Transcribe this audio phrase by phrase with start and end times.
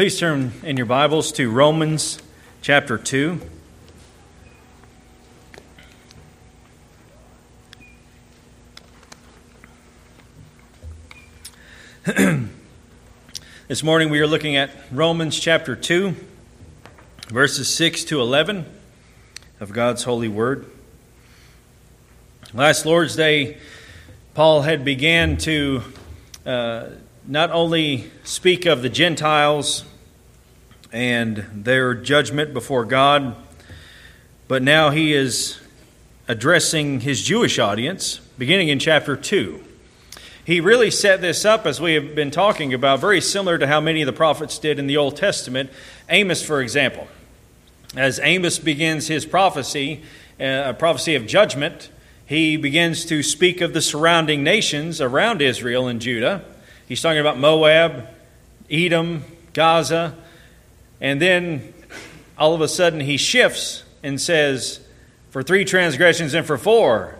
[0.00, 2.22] Please turn in your Bibles to Romans
[2.62, 3.38] chapter 2.
[13.68, 16.16] this morning we are looking at Romans chapter 2,
[17.28, 18.64] verses 6 to 11
[19.60, 20.64] of God's holy word.
[22.54, 23.58] Last Lord's Day,
[24.32, 25.82] Paul had began to
[26.46, 26.86] uh,
[27.26, 29.84] not only speak of the Gentiles
[30.92, 33.36] and their judgment before God,
[34.48, 35.60] but now he is
[36.26, 39.62] addressing his Jewish audience, beginning in chapter 2.
[40.44, 43.80] He really set this up, as we have been talking about, very similar to how
[43.80, 45.70] many of the prophets did in the Old Testament.
[46.08, 47.06] Amos, for example.
[47.96, 50.02] As Amos begins his prophecy,
[50.40, 51.90] uh, a prophecy of judgment,
[52.26, 56.44] he begins to speak of the surrounding nations around Israel and Judah.
[56.86, 58.08] He's talking about Moab,
[58.70, 60.16] Edom, Gaza,
[61.00, 61.72] and then
[62.36, 64.80] all of a sudden he shifts and says,
[65.30, 67.16] For three transgressions and for four,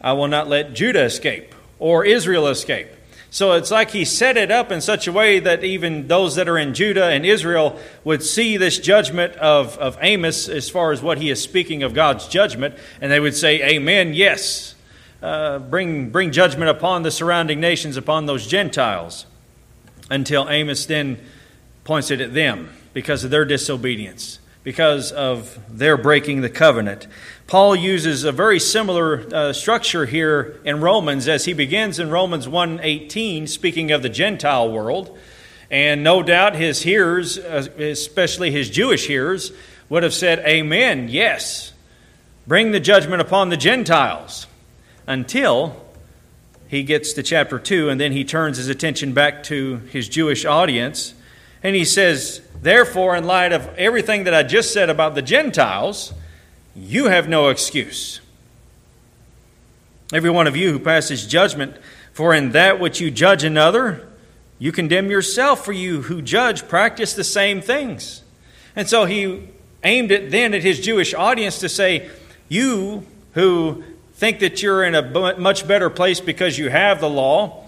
[0.00, 2.88] I will not let Judah escape or Israel escape.
[3.30, 6.48] So it's like he set it up in such a way that even those that
[6.48, 11.02] are in Judah and Israel would see this judgment of, of Amos as far as
[11.02, 14.76] what he is speaking of God's judgment, and they would say, Amen, yes.
[15.20, 19.26] Uh, bring, bring judgment upon the surrounding nations, upon those Gentiles,
[20.10, 21.18] until Amos then
[21.82, 27.06] points it at them because of their disobedience, because of their breaking the covenant.
[27.46, 32.46] Paul uses a very similar uh, structure here in Romans as he begins in Romans
[32.46, 35.18] 1:18 speaking of the Gentile world.
[35.70, 39.52] And no doubt his hearers, uh, especially his Jewish hearers,
[39.88, 41.72] would have said, Amen, yes.
[42.46, 44.46] Bring the judgment upon the Gentiles.
[45.06, 45.84] Until
[46.68, 50.44] he gets to chapter 2, and then he turns his attention back to his Jewish
[50.44, 51.14] audience.
[51.62, 56.14] And he says, Therefore, in light of everything that I just said about the Gentiles,
[56.74, 58.22] you have no excuse.
[60.14, 61.76] Every one of you who passes judgment,
[62.14, 64.08] for in that which you judge another,
[64.58, 68.22] you condemn yourself, for you who judge practice the same things.
[68.74, 69.46] And so he
[69.82, 72.08] aimed it then at his Jewish audience to say,
[72.48, 77.63] You who think that you're in a much better place because you have the law,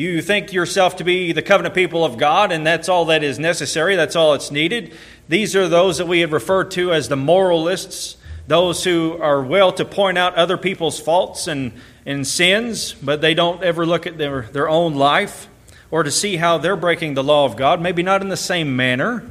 [0.00, 3.38] you think yourself to be the covenant people of God, and that's all that is
[3.38, 4.94] necessary, that's all that's needed.
[5.28, 8.16] These are those that we had referred to as the moralists,
[8.46, 11.72] those who are well to point out other people's faults and,
[12.06, 15.48] and sins, but they don't ever look at their, their own life
[15.90, 17.80] or to see how they're breaking the law of God.
[17.80, 19.28] Maybe not in the same manner,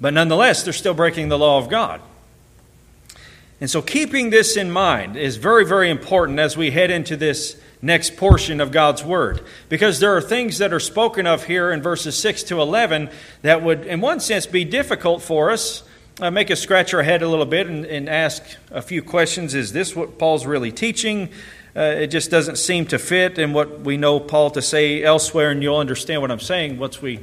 [0.00, 2.00] but nonetheless, they're still breaking the law of God.
[3.60, 7.60] And so, keeping this in mind is very, very important as we head into this
[7.84, 9.44] next portion of God's Word.
[9.68, 13.10] Because there are things that are spoken of here in verses 6 to 11
[13.42, 15.82] that would, in one sense, be difficult for us,
[16.20, 19.52] uh, make us scratch our head a little bit and, and, ask a few questions.
[19.54, 21.28] Is this what Paul's really teaching?
[21.76, 25.50] Uh, it just doesn't seem to fit in what we know Paul to say elsewhere,
[25.50, 27.20] and you'll understand what I'm saying once we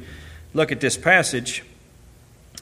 [0.52, 1.64] look at this passage.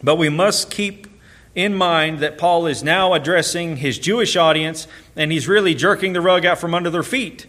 [0.03, 1.09] But we must keep
[1.56, 6.21] in mind that Paul is now addressing his Jewish audience, and he's really jerking the
[6.21, 7.47] rug out from under their feet.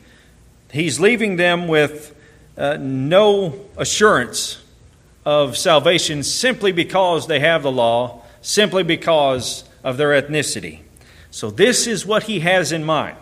[0.71, 2.15] He's leaving them with
[2.57, 4.61] uh, no assurance
[5.25, 10.79] of salvation simply because they have the law, simply because of their ethnicity.
[11.29, 13.17] So, this is what he has in mind.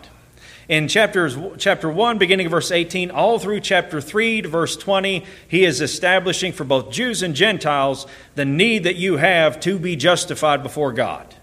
[0.68, 5.24] In chapters, chapter 1, beginning of verse 18, all through chapter 3 to verse 20,
[5.48, 8.06] he is establishing for both Jews and Gentiles
[8.36, 11.34] the need that you have to be justified before God.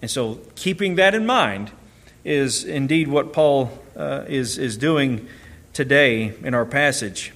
[0.00, 1.70] And so, keeping that in mind
[2.24, 5.28] is indeed what Paul uh, is, is doing
[5.80, 7.32] today in our passage.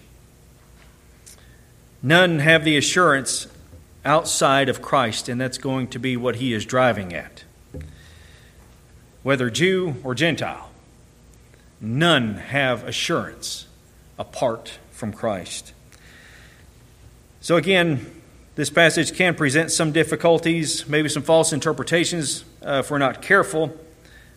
[2.03, 3.47] None have the assurance
[4.05, 7.45] outside of Christ, and that's going to be what he is driving at.
[9.23, 10.71] Whether Jew or Gentile,
[11.81, 13.67] none have assurance
[14.19, 15.73] apart from Christ.
[17.41, 18.21] So, again,
[18.57, 23.75] this passage can present some difficulties, maybe some false interpretations uh, if we're not careful.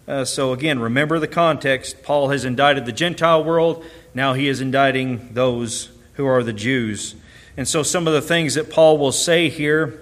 [0.08, 2.02] Uh, so, again, remember the context.
[2.02, 3.84] Paul has indicted the Gentile world.
[4.14, 7.16] Now he is indicting those who are the Jews.
[7.58, 10.00] And so, some of the things that Paul will say here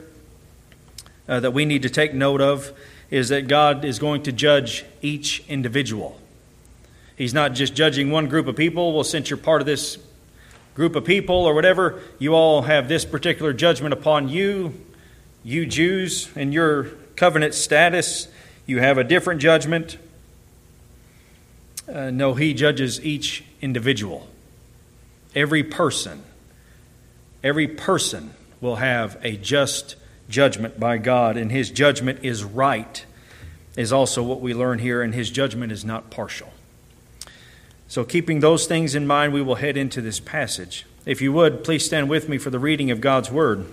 [1.27, 2.71] uh, that we need to take note of
[3.09, 6.19] is that God is going to judge each individual.
[7.15, 8.93] He's not just judging one group of people.
[8.93, 9.97] Well, since you're part of this
[10.75, 14.73] group of people or whatever, you all have this particular judgment upon you,
[15.43, 16.83] you Jews, and your
[17.15, 18.27] covenant status.
[18.65, 19.97] You have a different judgment.
[21.91, 24.27] Uh, no, he judges each individual.
[25.35, 26.23] Every person,
[27.43, 29.95] every person will have a just
[30.29, 33.05] judgment by God, and his judgment is right,
[33.75, 36.51] is also what we learn here, and his judgment is not partial.
[37.87, 40.85] So, keeping those things in mind, we will head into this passage.
[41.05, 43.67] If you would, please stand with me for the reading of God's Word.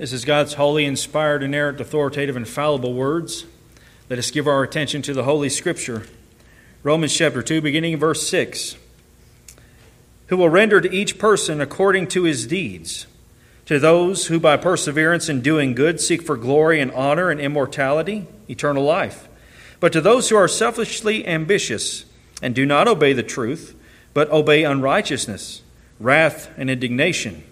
[0.00, 3.44] This is God's holy, inspired, inerrant, authoritative, infallible words.
[4.08, 6.06] Let us give our attention to the Holy Scripture.
[6.82, 8.76] Romans chapter 2, beginning in verse 6.
[10.28, 13.08] Who will render to each person according to his deeds.
[13.66, 18.26] To those who by perseverance in doing good seek for glory and honor and immortality,
[18.48, 19.28] eternal life.
[19.80, 22.06] But to those who are selfishly ambitious
[22.40, 23.78] and do not obey the truth,
[24.14, 25.60] but obey unrighteousness,
[25.98, 27.44] wrath, and indignation,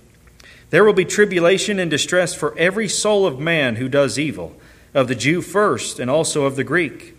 [0.70, 4.56] there will be tribulation and distress for every soul of man who does evil,
[4.93, 7.15] of the Jew first, and also of the Greek.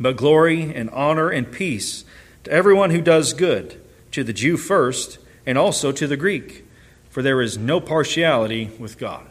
[0.00, 2.04] But glory and honor and peace
[2.44, 3.80] to everyone who does good,
[4.12, 6.64] to the Jew first, and also to the Greek,
[7.10, 9.26] for there is no partiality with God.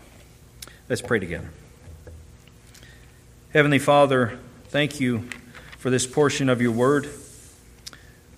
[0.88, 1.50] Let's pray together.
[3.52, 5.28] Heavenly Father, thank you
[5.78, 7.08] for this portion of your word.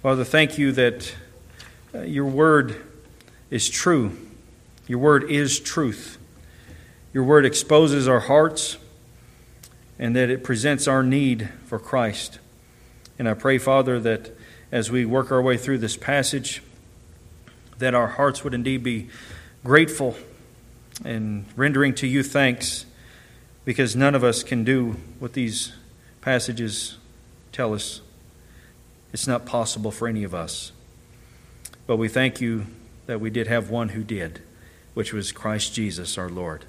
[0.01, 1.15] Father, thank you that
[1.94, 2.81] uh, your word
[3.50, 4.18] is true
[4.87, 6.17] your word is truth.
[7.13, 8.77] Your word exposes our hearts
[9.97, 12.39] and that it presents our need for Christ.
[13.17, 14.37] And I pray, Father, that
[14.71, 16.61] as we work our way through this passage,
[17.77, 19.09] that our hearts would indeed be
[19.63, 20.15] grateful
[21.03, 22.85] and rendering to you thanks
[23.63, 25.73] because none of us can do what these
[26.21, 26.97] passages
[27.51, 28.01] tell us.
[29.13, 30.71] It's not possible for any of us.
[31.88, 32.67] But we thank you
[33.05, 34.41] that we did have one who did
[34.95, 36.65] which was Christ Jesus our Lord.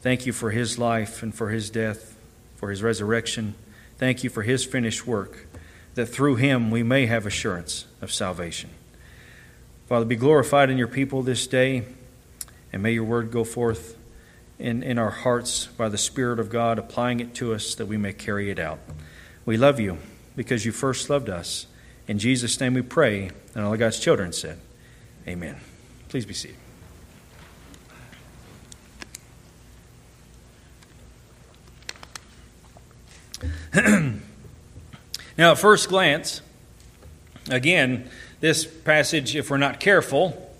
[0.00, 2.16] Thank you for his life and for his death,
[2.56, 3.54] for his resurrection.
[3.98, 5.46] Thank you for his finished work,
[5.94, 8.70] that through him we may have assurance of salvation.
[9.86, 11.84] Father, be glorified in your people this day,
[12.72, 13.98] and may your word go forth
[14.58, 17.96] in, in our hearts by the Spirit of God, applying it to us that we
[17.96, 18.78] may carry it out.
[19.44, 19.98] We love you
[20.36, 21.66] because you first loved us.
[22.06, 24.60] In Jesus' name we pray, and all of God's children said,
[25.26, 25.56] Amen.
[26.08, 26.69] Please be seated.
[35.38, 36.42] now, at first glance,
[37.48, 38.08] again,
[38.40, 40.50] this passage, if we're not careful,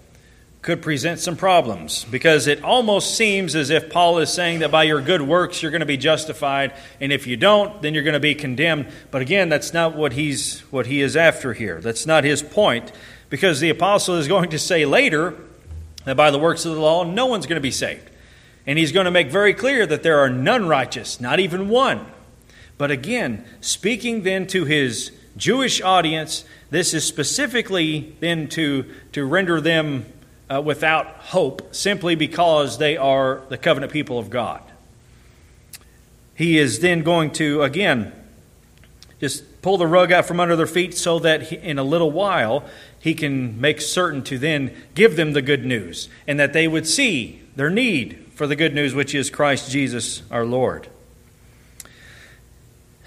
[0.63, 4.83] could present some problems because it almost seems as if Paul is saying that by
[4.83, 8.15] your good works you're going to be justified, and if you don't, then you're going
[8.15, 8.89] to be condemned.
[9.11, 11.81] But again, that's not what he's what he is after here.
[11.81, 12.93] That's not his point,
[13.31, 15.35] because the apostle is going to say later
[16.05, 18.11] that by the works of the law no one's going to be saved,
[18.67, 22.05] and he's going to make very clear that there are none righteous, not even one.
[22.81, 29.61] But again, speaking then to his Jewish audience, this is specifically then to, to render
[29.61, 30.07] them
[30.49, 34.63] uh, without hope simply because they are the covenant people of God.
[36.35, 38.15] He is then going to, again,
[39.21, 42.11] just pull the rug out from under their feet so that he, in a little
[42.11, 42.65] while
[42.99, 46.87] he can make certain to then give them the good news and that they would
[46.87, 50.89] see their need for the good news, which is Christ Jesus our Lord.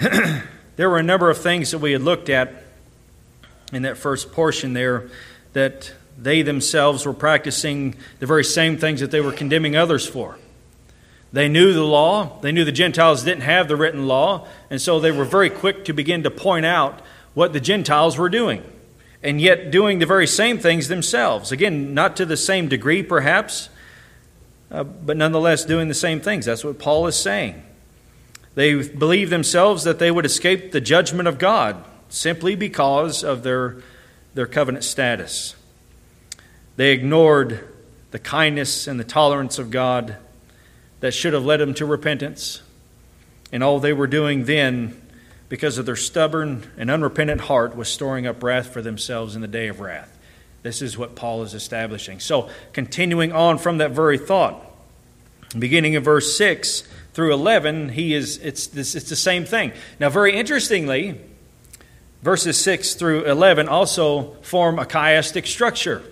[0.75, 2.63] there were a number of things that we had looked at
[3.71, 5.09] in that first portion there
[5.53, 10.37] that they themselves were practicing the very same things that they were condemning others for.
[11.31, 14.99] They knew the law, they knew the Gentiles didn't have the written law, and so
[14.99, 17.01] they were very quick to begin to point out
[17.33, 18.63] what the Gentiles were doing,
[19.23, 21.51] and yet doing the very same things themselves.
[21.51, 23.69] Again, not to the same degree, perhaps,
[24.69, 26.45] uh, but nonetheless doing the same things.
[26.45, 27.63] That's what Paul is saying.
[28.55, 33.77] They believed themselves that they would escape the judgment of God simply because of their,
[34.35, 35.55] their covenant status.
[36.75, 37.67] They ignored
[38.11, 40.17] the kindness and the tolerance of God
[40.99, 42.61] that should have led them to repentance.
[43.51, 45.01] And all they were doing then,
[45.49, 49.47] because of their stubborn and unrepentant heart, was storing up wrath for themselves in the
[49.47, 50.17] day of wrath.
[50.61, 52.19] This is what Paul is establishing.
[52.19, 54.63] So, continuing on from that very thought,
[55.57, 56.83] beginning in verse 6,
[57.13, 59.71] through 11, he is, it's, this, it's the same thing.
[59.99, 61.19] Now, very interestingly,
[62.21, 66.03] verses 6 through 11 also form a chiastic structure.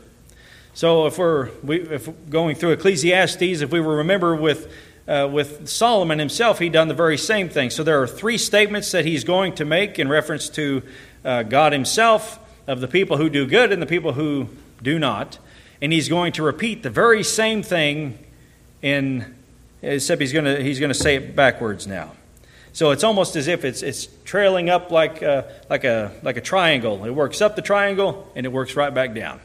[0.73, 4.71] So, if we're, we, if going through Ecclesiastes, if we remember with,
[5.07, 7.71] uh, with Solomon himself, he done the very same thing.
[7.71, 10.83] So, there are three statements that he's going to make in reference to
[11.25, 14.47] uh, God himself, of the people who do good and the people who
[14.81, 15.39] do not.
[15.81, 18.19] And he's going to repeat the very same thing
[18.81, 19.35] in
[19.81, 22.11] except he's going to he's going to say it backwards now.
[22.73, 26.37] So it's almost as if it's it's trailing up like a, uh, like a like
[26.37, 27.03] a triangle.
[27.05, 29.41] It works up the triangle and it works right back down.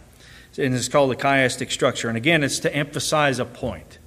[0.59, 2.09] and it's called the chiastic structure.
[2.09, 3.99] And again, it's to emphasize a point.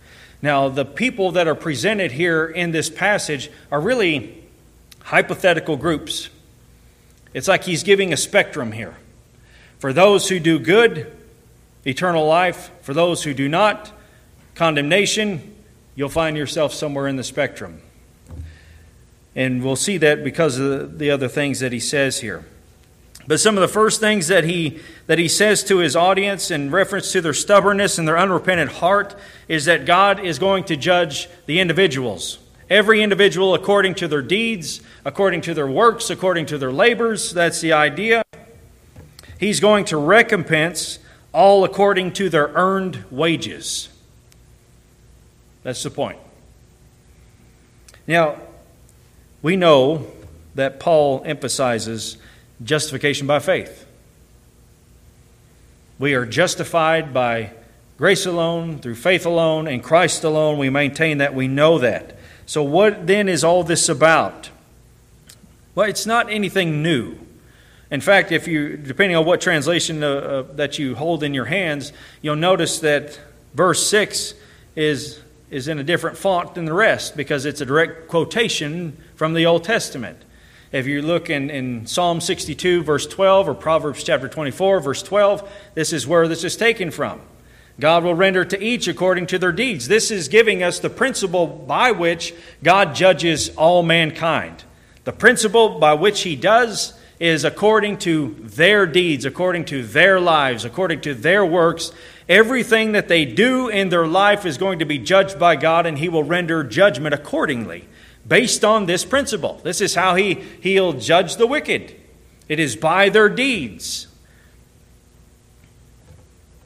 [0.42, 4.42] Now, the people that are presented here in this passage are really
[5.04, 6.30] hypothetical groups.
[7.34, 8.96] It's like he's giving a spectrum here.
[9.80, 11.12] For those who do good,
[11.86, 12.72] eternal life.
[12.82, 13.92] For those who do not,
[14.56, 15.56] condemnation.
[15.96, 17.82] You'll find yourself somewhere in the spectrum.
[19.36, 22.46] And we'll see that because of the other things that he says here.
[23.28, 26.72] But some of the first things that he, that he says to his audience in
[26.72, 29.16] reference to their stubbornness and their unrepentant heart
[29.48, 32.40] is that God is going to judge the individuals.
[32.70, 37.32] Every individual according to their deeds, according to their works, according to their labors.
[37.32, 38.24] That's the idea.
[39.40, 41.00] He's going to recompense
[41.32, 43.89] all according to their earned wages.
[45.64, 46.20] That's the point.
[48.08, 48.38] Now,
[49.42, 50.08] we know
[50.56, 52.18] that Paul emphasizes
[52.64, 53.86] justification by faith.
[55.98, 57.52] We are justified by
[57.98, 60.58] grace alone, through faith alone, in Christ alone.
[60.58, 61.36] We maintain that.
[61.36, 62.18] We know that.
[62.46, 64.50] So, what then is all this about?
[65.76, 67.18] Well, it's not anything new.
[67.92, 71.46] In fact, if you, depending on what translation uh, uh, that you hold in your
[71.46, 73.20] hands, you'll notice that
[73.54, 74.34] verse 6
[74.76, 79.34] is, is in a different font than the rest because it's a direct quotation from
[79.34, 80.24] the Old Testament.
[80.72, 85.52] If you look in, in Psalm 62, verse 12, or Proverbs chapter 24, verse 12,
[85.74, 87.22] this is where this is taken from.
[87.80, 89.88] God will render to each according to their deeds.
[89.88, 94.64] This is giving us the principle by which God judges all mankind.
[95.06, 100.66] The principle by which He does is according to their deeds, according to their lives,
[100.66, 101.92] according to their works.
[102.28, 105.98] Everything that they do in their life is going to be judged by God, and
[105.98, 107.86] He will render judgment accordingly
[108.30, 109.60] based on this principle.
[109.64, 111.96] This is how he, he'll judge the wicked.
[112.48, 114.08] It is by their deeds,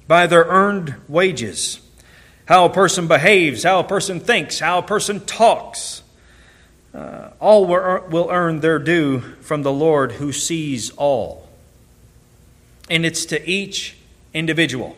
[0.08, 1.80] by their earned wages.
[2.46, 6.03] How a person behaves, how a person thinks, how a person talks.
[6.94, 11.50] Uh, all will earn their due from the Lord who sees all.
[12.90, 13.98] And it's to each
[14.34, 14.96] individual.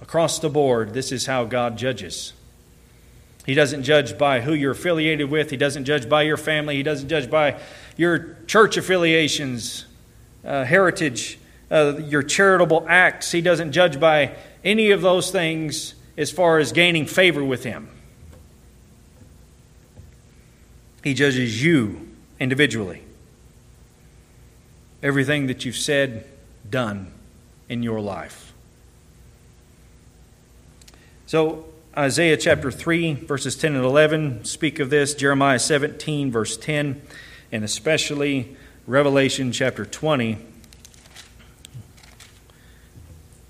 [0.00, 2.32] Across the board, this is how God judges.
[3.44, 5.50] He doesn't judge by who you're affiliated with.
[5.50, 6.76] He doesn't judge by your family.
[6.76, 7.60] He doesn't judge by
[7.96, 9.84] your church affiliations,
[10.44, 11.38] uh, heritage,
[11.70, 13.32] uh, your charitable acts.
[13.32, 17.88] He doesn't judge by any of those things as far as gaining favor with Him.
[21.02, 23.02] He judges you individually.
[25.02, 26.26] Everything that you've said,
[26.68, 27.12] done
[27.68, 28.52] in your life.
[31.26, 31.66] So,
[31.96, 37.02] Isaiah chapter 3, verses 10 and 11 speak of this, Jeremiah 17, verse 10,
[37.50, 38.56] and especially
[38.86, 40.38] Revelation chapter 20,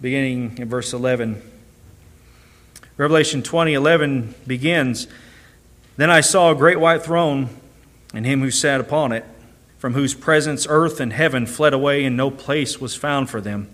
[0.00, 1.42] beginning in verse 11.
[2.96, 5.06] Revelation 20, 11 begins
[5.96, 7.48] Then I saw a great white throne,
[8.14, 9.24] and him who sat upon it,
[9.78, 13.68] from whose presence earth and heaven fled away, and no place was found for them.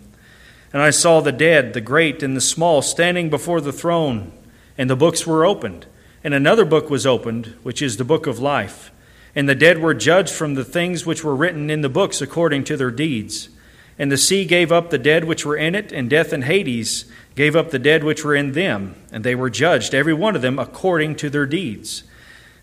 [0.72, 4.32] And I saw the dead, the great and the small, standing before the throne
[4.78, 5.86] and the books were opened.
[6.22, 8.92] And another book was opened, which is the book of life.
[9.34, 12.64] And the dead were judged from the things which were written in the books according
[12.64, 13.50] to their deeds.
[13.98, 17.04] And the sea gave up the dead which were in it, and death and Hades
[17.34, 20.42] gave up the dead which were in them, and they were judged, every one of
[20.42, 22.04] them, according to their deeds.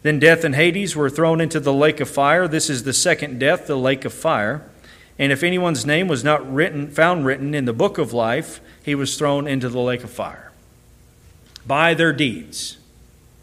[0.06, 2.48] Then death and Hades were thrown into the lake of fire.
[2.48, 4.62] This is the second death, the lake of fire.
[5.18, 8.94] And if anyone's name was not written, found written in the book of life, he
[8.94, 10.52] was thrown into the lake of fire
[11.66, 12.78] by their deeds.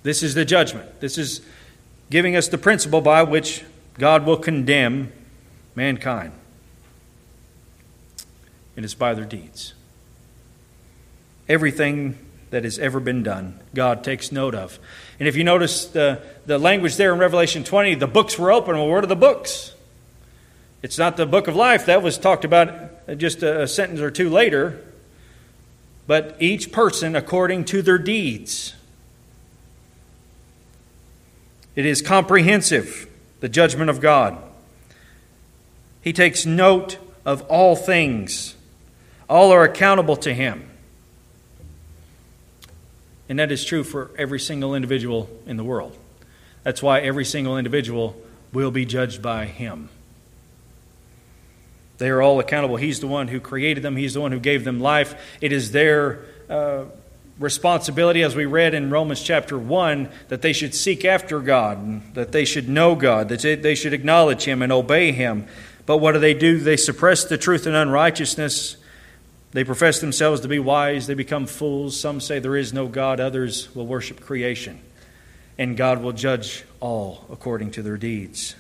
[0.05, 1.01] This is the judgment.
[1.01, 1.41] This is
[2.11, 3.65] giving us the principle by which
[3.99, 5.13] God will condemn
[5.75, 6.31] mankind.
[8.77, 9.75] And it's by their deeds.
[11.49, 12.19] Everything
[12.51, 14.79] that has ever been done, God takes note of.
[15.19, 18.77] And if you notice the, the language there in Revelation 20, the books were open.
[18.77, 19.75] Well, what are the books?
[20.83, 21.87] It's not the book of life.
[21.87, 24.83] That was talked about just a, a sentence or two later
[26.07, 28.75] but each person according to their deeds.
[31.75, 33.09] It is comprehensive,
[33.41, 34.37] the judgment of God.
[36.03, 38.57] He takes note of all things,
[39.29, 40.69] all are accountable to Him.
[43.33, 45.97] And that is true for every single individual in the world.
[46.65, 48.15] That's why every single individual
[48.53, 49.89] will be judged by Him.
[51.97, 52.77] They are all accountable.
[52.77, 55.15] He's the one who created them, He's the one who gave them life.
[55.41, 56.85] It is their uh,
[57.39, 62.33] responsibility, as we read in Romans chapter 1, that they should seek after God, that
[62.33, 65.47] they should know God, that they should acknowledge Him and obey Him.
[65.87, 66.59] But what do they do?
[66.59, 68.77] They suppress the truth and unrighteousness,
[69.53, 71.99] They profess themselves to be wise, they become fools.
[71.99, 74.81] Some say there is no God, others will worship creation.
[75.59, 78.55] And God will judge all according to their deeds.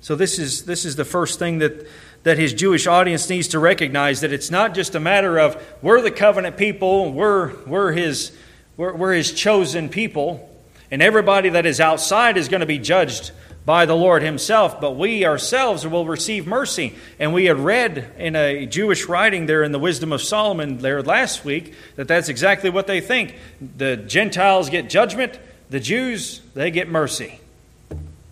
[0.00, 1.86] So, this is, this is the first thing that,
[2.24, 6.00] that his Jewish audience needs to recognize that it's not just a matter of we're
[6.00, 8.36] the covenant people, we're, we're, his,
[8.76, 10.50] we're, we're his chosen people,
[10.90, 13.30] and everybody that is outside is going to be judged
[13.64, 16.94] by the Lord Himself, but we ourselves will receive mercy.
[17.18, 21.02] And we had read in a Jewish writing there in the Wisdom of Solomon there
[21.02, 23.36] last week that that's exactly what they think.
[23.76, 25.38] The Gentiles get judgment,
[25.70, 27.40] the Jews, they get mercy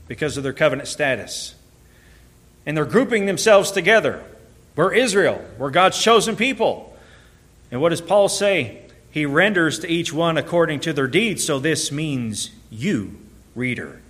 [0.09, 1.55] because of their covenant status.
[2.67, 4.23] And they're grouping themselves together.
[4.75, 6.97] We're Israel, we're God's chosen people.
[7.71, 8.83] And what does Paul say?
[9.13, 11.45] He renders to each one according to their deeds.
[11.45, 13.17] So this means you,
[13.55, 14.01] reader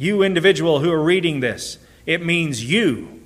[0.00, 1.76] you individual who are reading this.
[2.06, 3.20] It means you.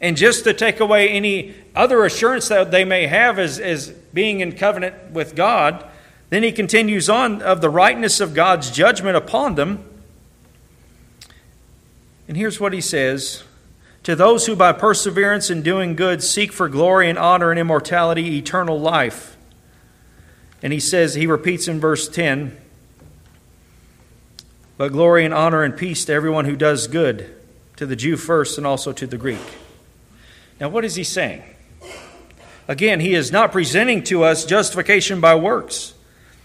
[0.00, 4.38] And just to take away any other assurance that they may have as, as being
[4.38, 5.84] in covenant with God,
[6.28, 9.84] then he continues on of the rightness of God's judgment upon them.
[12.28, 13.42] And here's what he says
[14.04, 18.38] To those who by perseverance in doing good seek for glory and honor and immortality,
[18.38, 19.36] eternal life.
[20.62, 22.56] And he says, he repeats in verse 10
[24.80, 27.30] but glory and honor and peace to everyone who does good,
[27.76, 29.36] to the Jew first and also to the Greek.
[30.58, 31.42] Now, what is he saying?
[32.66, 35.92] Again, he is not presenting to us justification by works.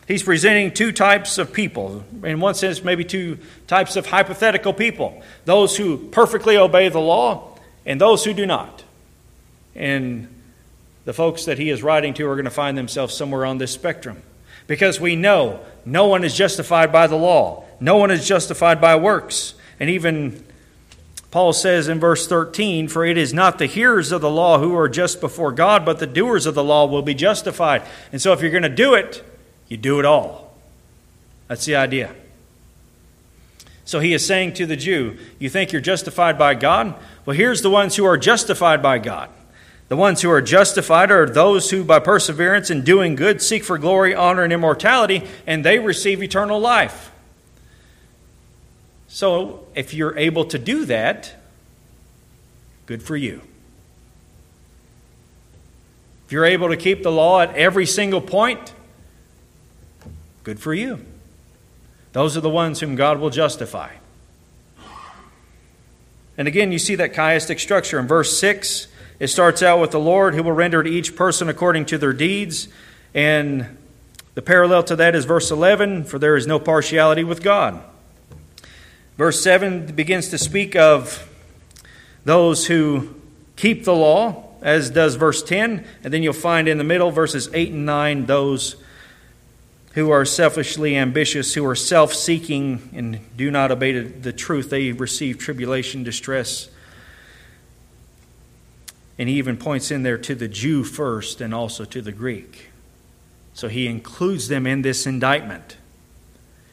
[0.06, 2.04] He's presenting two types of people.
[2.26, 3.38] In one sense, maybe two
[3.68, 8.84] types of hypothetical people those who perfectly obey the law and those who do not.
[9.76, 10.28] And
[11.06, 13.72] the folks that he is writing to are going to find themselves somewhere on this
[13.72, 14.22] spectrum.
[14.68, 17.66] Because we know no one is justified by the law.
[17.80, 19.54] No one is justified by works.
[19.80, 20.44] And even
[21.32, 24.76] Paul says in verse 13, For it is not the hearers of the law who
[24.76, 27.84] are just before God, but the doers of the law will be justified.
[28.12, 29.24] And so if you're going to do it,
[29.68, 30.56] you do it all.
[31.48, 32.16] That's the idea.
[33.84, 36.96] So he is saying to the Jew, You think you're justified by God?
[37.26, 39.30] Well, here's the ones who are justified by God.
[39.88, 43.78] The ones who are justified are those who, by perseverance in doing good, seek for
[43.78, 47.12] glory, honor, and immortality, and they receive eternal life.
[49.08, 51.36] So, if you're able to do that,
[52.88, 53.42] good for you.
[56.26, 58.74] If you're able to keep the law at every single point,
[60.44, 61.06] good for you.
[62.14, 63.92] Those are the ones whom God will justify.
[66.38, 68.00] And again, you see that chiastic structure.
[68.00, 68.88] In verse 6,
[69.20, 72.14] it starts out with the Lord who will render to each person according to their
[72.14, 72.68] deeds.
[73.14, 73.78] And
[74.34, 77.82] the parallel to that is verse 11 for there is no partiality with God.
[79.18, 81.30] Verse 7 begins to speak of
[82.26, 83.16] those who
[83.56, 85.86] keep the law, as does verse 10.
[86.04, 88.76] And then you'll find in the middle, verses 8 and 9, those
[89.94, 94.70] who are selfishly ambitious, who are self seeking, and do not obey the truth.
[94.70, 96.70] They receive tribulation, distress.
[99.18, 102.70] And he even points in there to the Jew first and also to the Greek.
[103.54, 105.78] So he includes them in this indictment.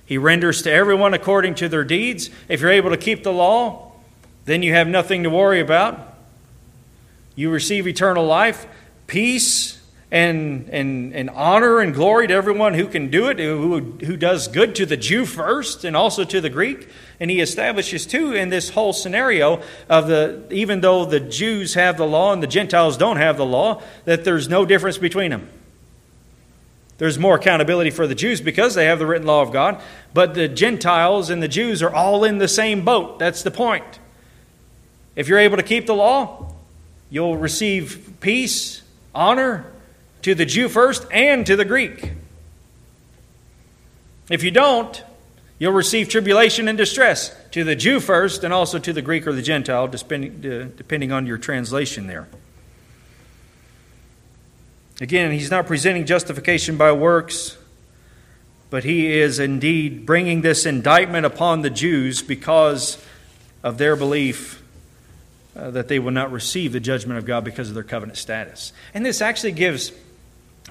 [0.04, 2.28] He renders to everyone according to their deeds.
[2.48, 3.92] If you're able to keep the law,
[4.44, 6.14] then you have nothing to worry about.
[7.34, 8.66] You receive eternal life,
[9.06, 14.16] peace, and, and, and honor and glory to everyone who can do it, who, who
[14.16, 16.88] does good to the Jew first and also to the Greek.
[17.22, 21.96] And he establishes, too, in this whole scenario of the, even though the Jews have
[21.96, 25.48] the law and the Gentiles don't have the law, that there's no difference between them.
[26.98, 29.80] There's more accountability for the Jews because they have the written law of God,
[30.12, 33.20] but the Gentiles and the Jews are all in the same boat.
[33.20, 34.00] That's the point.
[35.14, 36.52] If you're able to keep the law,
[37.08, 38.82] you'll receive peace,
[39.14, 39.66] honor
[40.22, 42.14] to the Jew first and to the Greek.
[44.28, 45.04] If you don't,
[45.62, 49.32] you'll receive tribulation and distress to the Jew first and also to the Greek or
[49.32, 52.26] the Gentile, depending, on your translation there.
[55.00, 57.56] Again, he's not presenting justification by works,
[58.70, 63.00] but he is indeed bringing this indictment upon the Jews because
[63.62, 64.60] of their belief
[65.54, 68.72] uh, that they will not receive the judgment of God because of their covenant status.
[68.94, 69.92] And this actually gives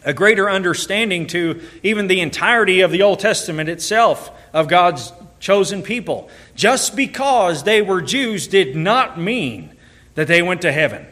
[0.04, 5.84] a greater understanding to even the entirety of the Old Testament itself of God's chosen
[5.84, 6.30] people.
[6.56, 9.76] Just because they were Jews did not mean
[10.16, 11.06] that they went to heaven,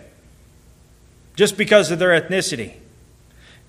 [1.35, 2.73] just because of their ethnicity.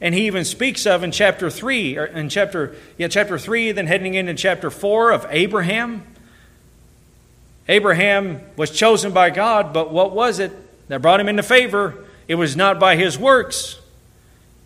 [0.01, 3.87] And he even speaks of in chapter 3, or in chapter, yeah, chapter 3, then
[3.87, 6.03] heading into chapter 4 of Abraham.
[7.69, 10.53] Abraham was chosen by God, but what was it
[10.89, 13.80] that brought him into favor, it was not by his works.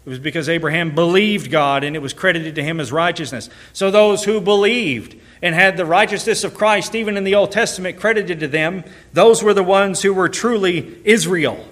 [0.06, 3.48] It was because Abraham believed God and it was credited to him as righteousness.
[3.72, 7.98] So those who believed and had the righteousness of Christ, even in the Old Testament,
[7.98, 11.66] credited to them, those were the ones who were truly Israel.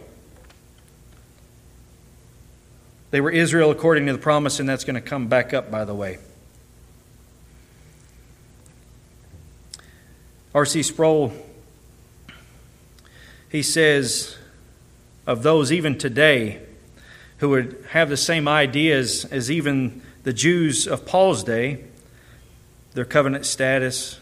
[3.11, 5.85] They were Israel according to the promise, and that's going to come back up, by
[5.85, 6.17] the way.
[10.55, 10.83] R.C.
[10.83, 11.35] Sproul,
[13.51, 14.39] he says
[15.27, 16.63] of those even today
[17.43, 21.83] who would have the same ideas as even the Jews of Paul's day,
[22.95, 24.21] their covenant status.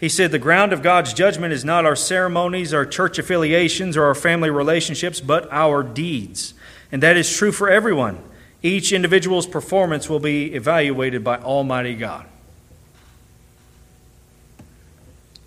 [0.00, 4.02] He said, The ground of God's judgment is not our ceremonies, our church affiliations, or
[4.02, 6.54] our family relationships, but our deeds.
[6.90, 8.18] And that is true for everyone.
[8.64, 12.26] Each individual's performance will be evaluated by Almighty God.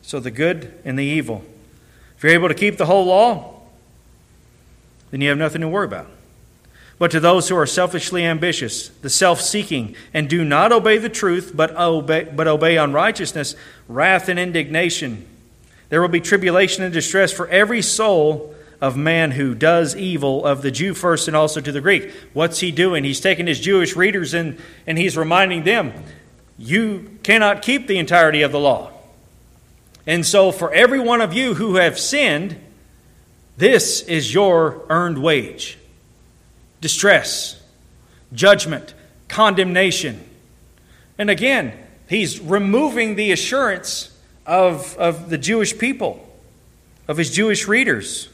[0.04, 1.44] So, the good and the evil.
[2.16, 3.60] If you're able to keep the whole law,
[5.12, 6.08] then you have nothing to worry about.
[7.00, 11.10] But to those who are selfishly ambitious, the self seeking, and do not obey the
[11.10, 13.56] truth, but obey, but obey unrighteousness,
[13.88, 15.28] wrath and indignation,
[15.90, 20.62] there will be tribulation and distress for every soul of man who does evil, of
[20.62, 22.12] the Jew first and also to the Greek.
[22.34, 23.04] What's he doing?
[23.04, 25.94] He's taking his Jewish readers and he's reminding them,
[26.58, 28.92] you cannot keep the entirety of the law.
[30.06, 32.60] And so, for every one of you who have sinned,
[33.56, 35.78] this is your earned wage
[36.84, 37.60] distress,
[38.34, 38.94] judgment,
[39.30, 40.22] condemnation.
[41.18, 41.72] And again,
[42.10, 44.12] he's removing the assurance
[44.46, 46.28] of, of the Jewish people,
[47.08, 48.28] of his Jewish readers.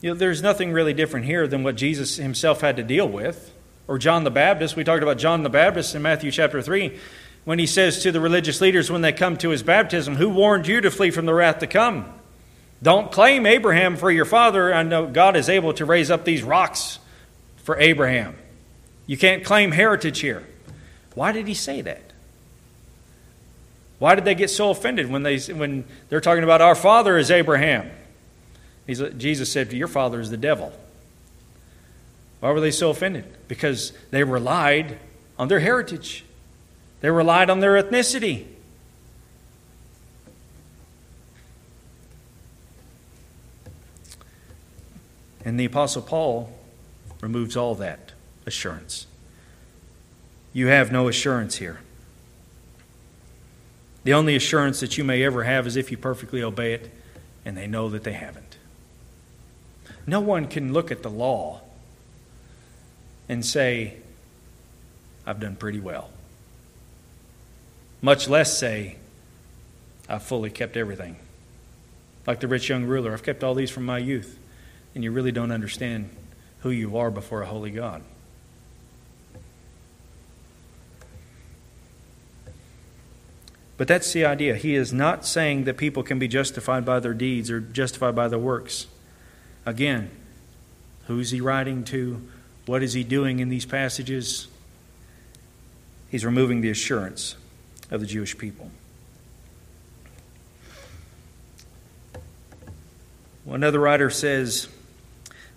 [0.00, 3.52] You know, there's nothing really different here than what Jesus himself had to deal with.
[3.86, 4.76] Or John the Baptist.
[4.76, 6.98] We talked about John the Baptist in Matthew chapter 3
[7.44, 10.66] when he says to the religious leaders when they come to his baptism, Who warned
[10.66, 12.06] you to flee from the wrath to come?
[12.82, 14.74] Don't claim Abraham for your father.
[14.74, 16.98] I know God is able to raise up these rocks
[17.58, 18.36] for Abraham.
[19.06, 20.44] You can't claim heritage here.
[21.14, 22.02] Why did he say that?
[23.98, 27.30] Why did they get so offended when, they, when they're talking about our father is
[27.30, 27.88] Abraham?
[28.84, 30.72] He's, Jesus said, Your father is the devil.
[32.40, 33.24] Why were they so offended?
[33.46, 34.98] Because they relied
[35.38, 36.24] on their heritage,
[37.00, 38.46] they relied on their ethnicity.
[45.44, 46.52] And the Apostle Paul
[47.20, 48.12] removes all that
[48.46, 49.06] assurance.
[50.52, 51.80] You have no assurance here.
[54.04, 56.90] The only assurance that you may ever have is if you perfectly obey it,
[57.44, 58.56] and they know that they haven't.
[60.06, 61.60] No one can look at the law
[63.28, 63.96] and say,
[65.26, 66.10] I've done pretty well.
[68.00, 68.96] Much less say,
[70.08, 71.16] I've fully kept everything.
[72.26, 74.38] Like the rich young ruler, I've kept all these from my youth.
[74.94, 76.10] And you really don't understand
[76.60, 78.02] who you are before a holy God.
[83.76, 84.54] But that's the idea.
[84.54, 88.28] He is not saying that people can be justified by their deeds or justified by
[88.28, 88.86] their works.
[89.66, 90.10] Again,
[91.06, 92.22] who's he writing to?
[92.66, 94.46] What is he doing in these passages?
[96.10, 97.34] He's removing the assurance
[97.90, 98.70] of the Jewish people.
[103.48, 104.68] Another writer says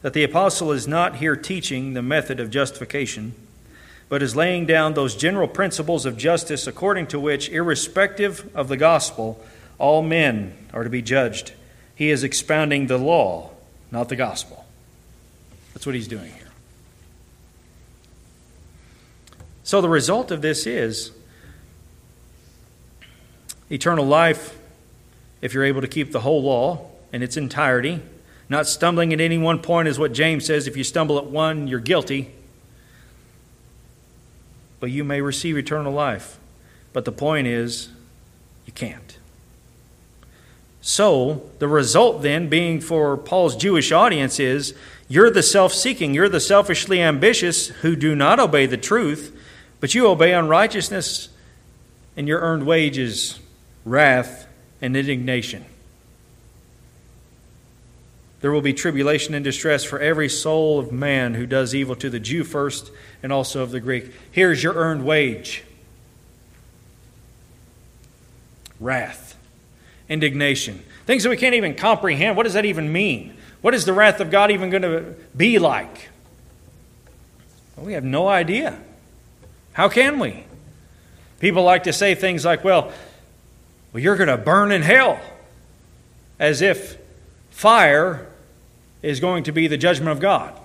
[0.01, 3.34] that the apostle is not here teaching the method of justification,
[4.10, 8.77] but is laying down those general principles of justice according to which, irrespective of the
[8.77, 9.43] gospel,
[9.77, 11.53] all men are to be judged.
[11.95, 13.51] He is expounding the law
[13.95, 14.65] not the gospel.
[15.73, 16.51] That's what he's doing here.
[19.63, 21.12] So the result of this is
[23.71, 24.58] eternal life
[25.41, 28.01] if you're able to keep the whole law in its entirety.
[28.47, 30.67] Not stumbling at any one point is what James says.
[30.67, 32.31] If you stumble at one, you're guilty.
[34.79, 36.38] But you may receive eternal life.
[36.93, 37.89] But the point is,
[38.65, 39.17] you can't.
[40.81, 44.75] So, the result then being for Paul's Jewish audience is
[45.08, 49.36] you're the self seeking, you're the selfishly ambitious who do not obey the truth,
[49.79, 51.29] but you obey unrighteousness,
[52.15, 53.39] and your earned wage is
[53.84, 54.47] wrath
[54.79, 55.65] and indignation.
[58.41, 62.10] There will be tribulation and distress for every soul of man who does evil to
[62.10, 62.91] the Jew first
[63.24, 64.12] and also of the Greek.
[64.32, 65.63] Here's your earned wage
[68.80, 69.38] wrath
[70.10, 70.84] indignation.
[71.06, 72.38] Things that we can't even comprehend.
[72.38, 73.36] What does that even mean?
[73.62, 76.10] What is the wrath of God even going to be like?
[77.76, 78.80] Well, we have no idea.
[79.74, 80.43] How can we?
[81.39, 82.91] People like to say things like, well,
[83.91, 85.19] well you're going to burn in hell,
[86.39, 86.98] as if
[87.56, 88.28] fire
[89.02, 90.60] is going to be the judgment of God.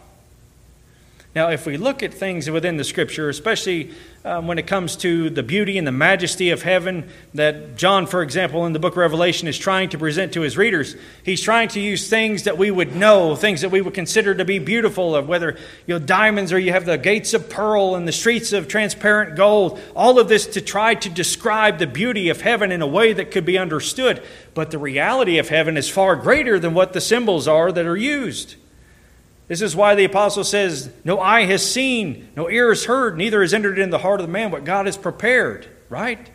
[1.33, 3.93] Now, if we look at things within the scripture, especially
[4.25, 8.23] um, when it comes to the beauty and the majesty of heaven that John, for
[8.23, 11.69] example, in the book of Revelation is trying to present to his readers, he's trying
[11.69, 15.15] to use things that we would know, things that we would consider to be beautiful,
[15.15, 15.53] of whether
[15.87, 19.37] you know diamonds or you have the gates of pearl and the streets of transparent
[19.37, 23.13] gold, all of this to try to describe the beauty of heaven in a way
[23.13, 24.21] that could be understood.
[24.53, 27.97] But the reality of heaven is far greater than what the symbols are that are
[27.97, 28.57] used.
[29.51, 33.41] This is why the apostle says, No eye has seen, no ear has heard, neither
[33.41, 36.31] has entered in the heart of the man what God has prepared, right?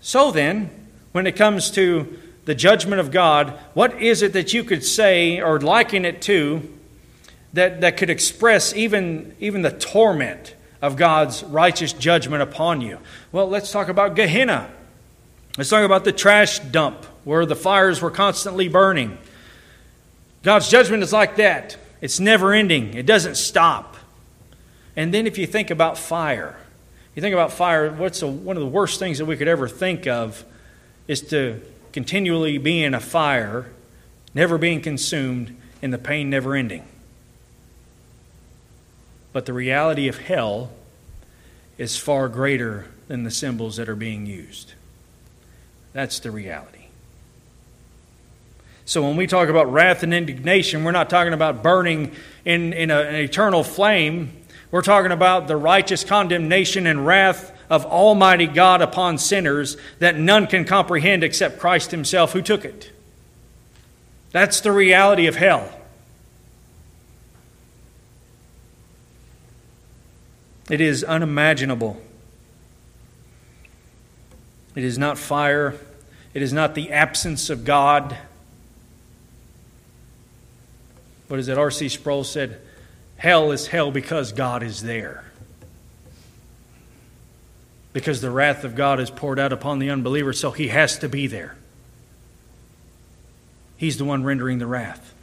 [0.00, 0.70] So then,
[1.10, 5.40] when it comes to the judgment of God, what is it that you could say
[5.40, 6.62] or liken it to
[7.54, 13.00] that, that could express even, even the torment of God's righteous judgment upon you?
[13.32, 14.70] Well, let's talk about Gehenna.
[15.58, 19.18] Let's talk about the trash dump where the fires were constantly burning.
[20.44, 21.76] God's judgment is like that.
[22.00, 23.96] It's never ending, it doesn't stop.
[24.96, 26.56] And then if you think about fire,
[27.14, 29.68] you think about fire, what's a, one of the worst things that we could ever
[29.68, 30.44] think of
[31.08, 31.60] is to
[31.92, 33.70] continually be in a fire,
[34.34, 36.84] never being consumed, and the pain never ending.
[39.32, 40.72] But the reality of hell
[41.78, 44.74] is far greater than the symbols that are being used.
[45.92, 46.85] That's the reality.
[48.86, 52.12] So when we talk about wrath and indignation, we're not talking about burning
[52.44, 54.30] in, in a, an eternal flame.
[54.70, 60.46] We're talking about the righteous condemnation and wrath of Almighty God upon sinners that none
[60.46, 62.92] can comprehend except Christ Himself who took it.
[64.30, 65.68] That's the reality of hell.
[70.70, 72.00] It is unimaginable.
[74.76, 75.74] It is not fire.
[76.34, 78.16] It is not the absence of God
[81.30, 81.58] is it?
[81.58, 81.88] R.C.
[81.88, 82.60] Sproul said,
[83.16, 85.24] Hell is hell because God is there.
[87.92, 91.08] Because the wrath of God is poured out upon the unbeliever, so he has to
[91.08, 91.56] be there.
[93.76, 95.14] He's the one rendering the wrath.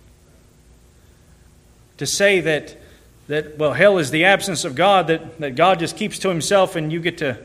[1.98, 2.78] To say that,
[3.28, 6.76] that well, hell is the absence of God, that, that God just keeps to himself
[6.76, 7.38] and you get to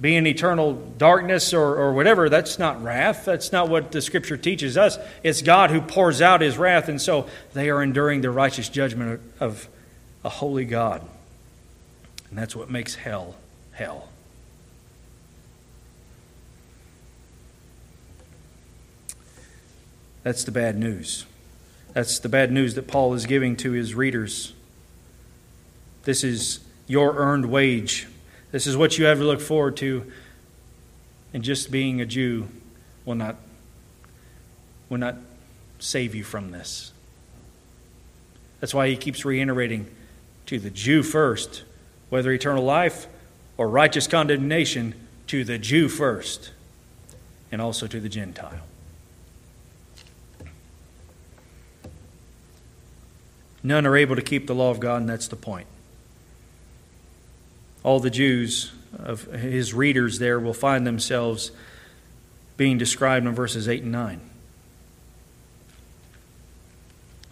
[0.00, 3.24] be in eternal darkness or, or whatever, that's not wrath.
[3.24, 4.96] That's not what the scripture teaches us.
[5.24, 9.20] It's God who pours out his wrath, and so they are enduring the righteous judgment
[9.40, 9.68] of
[10.24, 11.04] a holy God.
[12.30, 13.34] And that's what makes hell
[13.72, 14.08] hell.
[20.22, 21.24] That's the bad news.
[21.92, 24.52] That's the bad news that Paul is giving to his readers.
[26.04, 28.06] This is your earned wage
[28.50, 30.10] this is what you have to look forward to.
[31.34, 32.48] And just being a Jew
[33.04, 33.36] will not,
[34.88, 35.16] will not
[35.78, 36.92] save you from this.
[38.60, 39.88] That's why he keeps reiterating
[40.46, 41.62] to the Jew first,
[42.08, 43.06] whether eternal life
[43.56, 44.94] or righteous condemnation,
[45.26, 46.52] to the Jew first,
[47.52, 48.60] and also to the Gentile.
[53.62, 55.66] None are able to keep the law of God, and that's the point
[57.88, 61.50] all the Jews of his readers there will find themselves
[62.58, 64.20] being described in verses 8 and 9.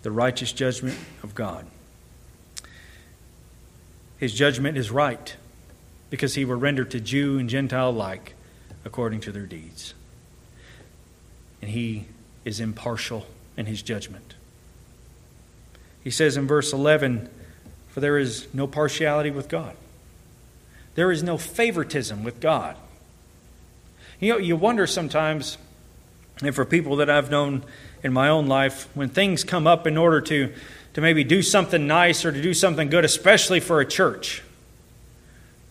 [0.01, 1.67] The righteous judgment of God.
[4.17, 5.37] His judgment is right
[6.09, 8.33] because he will render to Jew and Gentile alike
[8.83, 9.93] according to their deeds.
[11.61, 12.07] And he
[12.47, 13.27] is impartial
[13.59, 14.37] in his judgment.
[16.03, 17.29] He says in verse 11,
[17.89, 19.77] For there is no partiality with God.
[20.97, 22.77] There is no favoritism with God.
[24.19, 25.59] You know, you wonder sometimes,
[26.43, 27.65] and for people that I've known
[28.03, 30.53] in my own life, when things come up in order to,
[30.95, 34.43] to maybe do something nice or to do something good, especially for a church.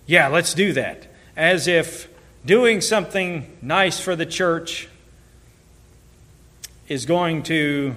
[0.06, 1.08] Yeah, let's do that.
[1.36, 2.08] As if
[2.46, 4.88] doing something nice for the church
[6.88, 7.96] is going to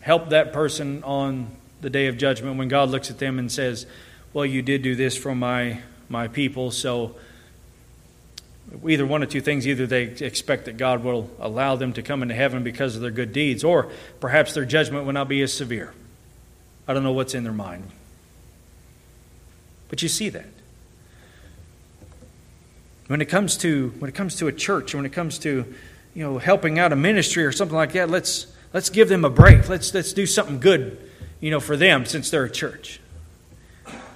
[0.00, 1.48] help that person on
[1.80, 3.84] the day of judgment when God looks at them and says,
[4.32, 6.70] Well, you did do this for my my people.
[6.70, 7.14] So,
[8.86, 12.22] either one of two things either they expect that God will allow them to come
[12.22, 15.52] into heaven because of their good deeds, or perhaps their judgment will not be as
[15.54, 15.94] severe.
[16.86, 17.88] I don't know what's in their mind.
[19.88, 20.46] But you see that.
[23.06, 25.64] When it comes to when it comes to a church, when it comes to
[26.14, 29.30] you know helping out a ministry or something like that, let's let's give them a
[29.30, 29.68] break.
[29.68, 30.96] Let's let's do something good,
[31.40, 33.00] you know, for them since they're a church.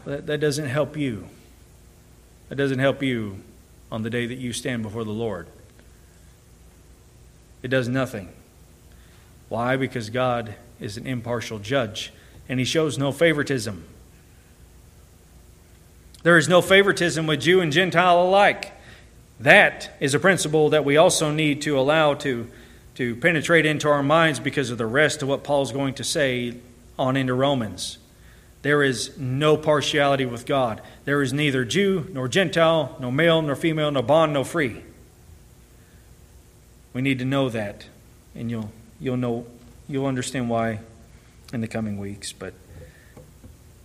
[0.04, 1.26] That, that doesn't help you.
[2.48, 3.42] That doesn't help you
[3.90, 5.46] on the day that you stand before the Lord.
[7.62, 8.28] It does nothing.
[9.48, 9.76] Why?
[9.76, 12.12] Because God is an impartial judge
[12.48, 13.85] and he shows no favoritism.
[16.22, 18.72] There is no favoritism with Jew and Gentile alike.
[19.40, 22.50] That is a principle that we also need to allow to,
[22.96, 26.57] to penetrate into our minds because of the rest of what Paul's going to say
[26.98, 27.98] on into Romans.
[28.64, 30.81] There is no partiality with God.
[31.05, 34.83] There is neither Jew nor Gentile, no male nor female, no bond, no free.
[36.94, 37.85] We need to know that,
[38.35, 39.44] and you'll, you'll know
[39.87, 40.81] you'll understand why
[41.53, 42.55] in the coming weeks, but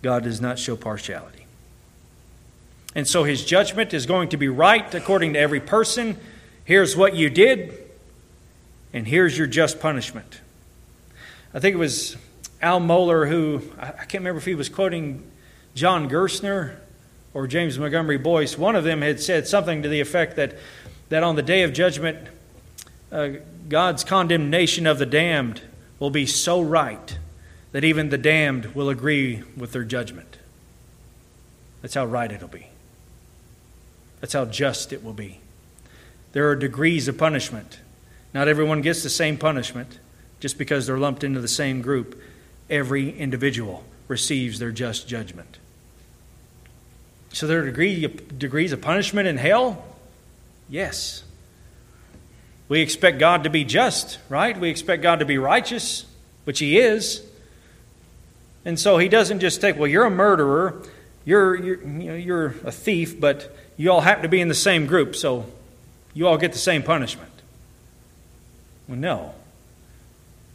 [0.00, 1.44] God does not show partiality.
[2.94, 6.16] And so his judgment is going to be right according to every person.
[6.64, 7.78] Here's what you did,
[8.94, 10.40] and here's your just punishment.
[11.52, 12.16] I think it was
[12.62, 15.28] Al Mohler who, I can't remember if he was quoting
[15.74, 16.76] John Gerstner
[17.32, 20.56] or James Montgomery Boice, One of them had said something to the effect that,
[21.08, 22.18] that on the day of judgment,
[23.12, 23.28] uh,
[23.68, 25.62] God's condemnation of the damned
[25.98, 27.18] will be so right
[27.72, 30.38] that even the damned will agree with their judgment.
[31.82, 32.66] That's how right it'll be.
[34.20, 35.40] That's how just it will be.
[36.32, 37.78] There are degrees of punishment.
[38.34, 39.98] Not everyone gets the same punishment
[40.40, 42.20] just because they're lumped into the same group.
[42.70, 45.58] Every individual receives their just judgment.
[47.32, 49.84] So there are degree, degrees of punishment in hell?
[50.68, 51.24] Yes.
[52.68, 54.58] We expect God to be just, right?
[54.58, 56.06] We expect God to be righteous,
[56.44, 57.24] which He is.
[58.64, 60.82] And so He doesn't just take, well, you're a murderer,
[61.24, 64.54] you're, you're, you know, you're a thief, but you all happen to be in the
[64.54, 65.46] same group, so
[66.14, 67.30] you all get the same punishment.
[68.88, 69.34] Well, no.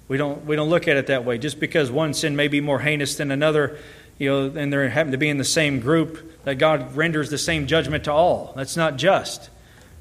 [0.08, 1.38] We don't, we don't look at it that way.
[1.38, 3.78] Just because one sin may be more heinous than another,
[4.18, 7.38] you know, and they happen to be in the same group, that God renders the
[7.38, 8.54] same judgment to all.
[8.56, 9.50] That's not just.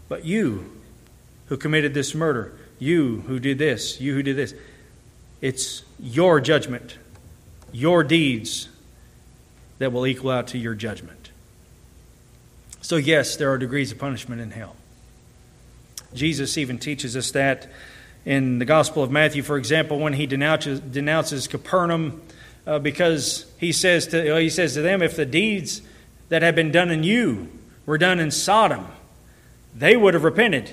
[0.09, 0.71] But you
[1.47, 4.55] who committed this murder, you who did this, you who did this,
[5.41, 6.99] it's your judgment,
[7.73, 8.69] your deeds
[9.79, 11.31] that will equal out to your judgment.
[12.81, 14.77] So, yes, there are degrees of punishment in hell.
[16.13, 17.69] Jesus even teaches us that
[18.25, 22.23] in the Gospel of Matthew, for example, when he denounces, denounces Capernaum,
[22.67, 25.83] uh, because he says, to, he says to them, If the deeds
[26.31, 27.51] that have been done in you
[27.87, 28.87] were done in Sodom,
[29.75, 30.71] they would have repented.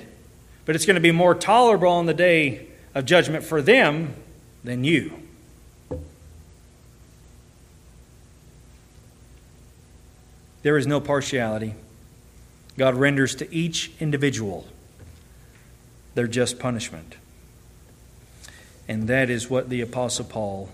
[0.66, 4.14] But it's going to be more tolerable on the day of judgment for them
[4.64, 5.12] than you.
[10.62, 11.74] There is no partiality.
[12.78, 14.68] God renders to each individual
[16.14, 17.16] their just punishment.
[18.92, 20.68] And that is what the Apostle Paul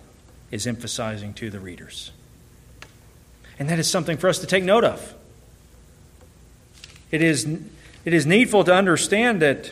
[0.49, 2.09] is emphasizing to the readers.
[3.59, 5.13] And that is something for us to take note of.
[7.11, 7.45] It is,
[8.05, 9.71] it is needful to understand that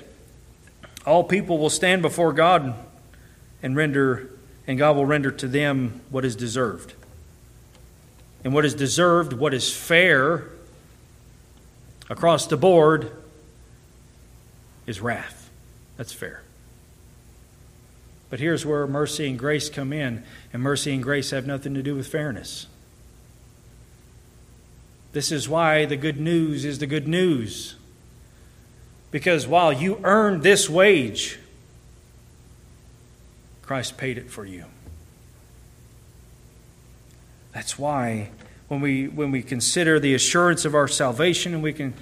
[1.08, 2.76] all people will stand before God
[3.64, 4.30] and render,
[4.68, 6.94] and God will render to them what is deserved.
[8.44, 10.52] And what is deserved, what is fair
[12.12, 13.12] across the board,
[14.86, 15.50] is wrath.
[15.98, 16.45] That's fair.
[18.36, 20.22] But here's where mercy and grace come in,
[20.52, 22.68] and mercy and grace have nothing to do with fairness.
[25.14, 27.76] This is why the good news is the good news.
[29.10, 31.40] Because while you earned this wage,
[33.62, 34.66] Christ paid it for you.
[37.54, 38.32] That's why
[38.68, 41.94] when we, when we consider the assurance of our salvation and we can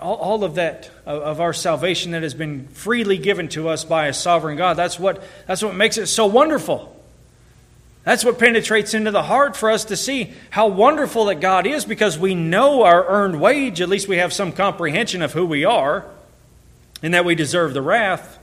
[0.00, 4.06] all, all of that of our salvation that has been freely given to us by
[4.06, 4.74] a sovereign God.
[4.74, 6.92] That's what, that's what makes it so wonderful.
[8.04, 11.84] That's what penetrates into the heart for us to see how wonderful that God is
[11.84, 13.80] because we know our earned wage.
[13.80, 16.06] At least we have some comprehension of who we are
[17.02, 18.38] and that we deserve the wrath.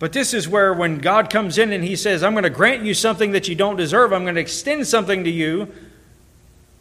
[0.00, 2.84] But this is where when God comes in and He says, I'm going to grant
[2.84, 5.72] you something that you don't deserve, I'm going to extend something to you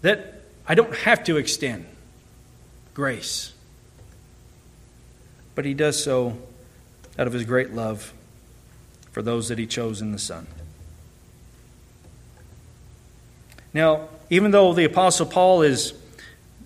[0.01, 1.85] that I don't have to extend
[2.93, 3.52] grace
[5.55, 6.37] but he does so
[7.17, 8.13] out of his great love
[9.11, 10.47] for those that he chose in the Son.
[13.73, 15.93] Now, even though the Apostle Paul is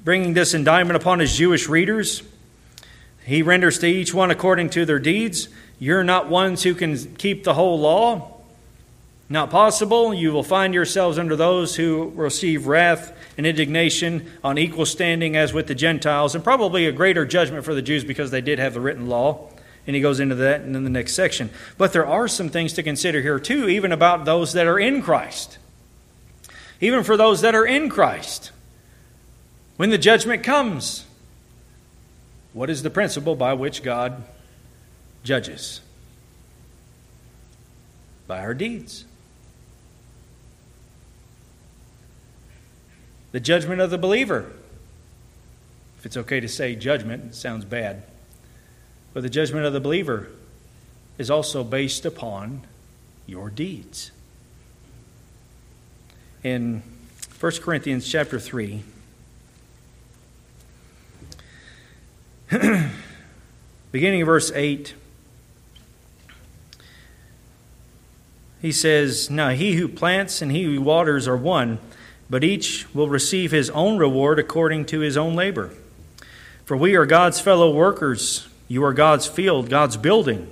[0.04, 2.24] bringing this indictment upon his Jewish readers,
[3.26, 5.50] he renders to each one according to their deeds.
[5.80, 8.34] You're not ones who can keep the whole law.
[9.30, 10.14] Not possible.
[10.14, 15.54] You will find yourselves under those who receive wrath and indignation on equal standing as
[15.54, 18.74] with the Gentiles, and probably a greater judgment for the Jews because they did have
[18.74, 19.50] the written law.
[19.86, 21.50] And he goes into that in the next section.
[21.78, 25.02] But there are some things to consider here, too, even about those that are in
[25.02, 25.58] Christ.
[26.82, 28.52] Even for those that are in Christ.
[29.78, 31.06] When the judgment comes,
[32.52, 34.24] what is the principle by which God
[35.24, 35.80] judges?
[38.28, 39.06] by our deeds.
[43.38, 44.52] The judgment of the believer.
[46.00, 48.02] If it's okay to say judgment, it sounds bad.
[49.14, 50.30] But the judgment of the believer
[51.20, 52.64] is also based upon
[53.28, 54.10] your deeds.
[56.44, 56.82] In
[57.40, 58.82] 1 Corinthians chapter 3,
[63.92, 64.96] beginning of verse 8,
[68.64, 71.78] he says, Now he who plants and he who waters are one,
[72.30, 75.72] but each will receive his own reward according to his own labor.
[76.66, 78.48] For we are God's fellow workers.
[78.68, 80.52] You are God's field, God's building.